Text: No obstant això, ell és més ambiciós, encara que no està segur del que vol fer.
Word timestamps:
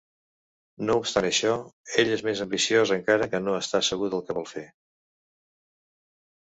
No 0.87 0.95
obstant 1.01 1.27
això, 1.29 1.51
ell 2.05 2.11
és 2.15 2.25
més 2.29 2.41
ambiciós, 2.47 2.95
encara 2.99 3.31
que 3.35 3.43
no 3.45 3.57
està 3.61 3.85
segur 3.91 4.11
del 4.17 4.27
que 4.31 4.39
vol 4.41 4.53
fer. 4.57 4.69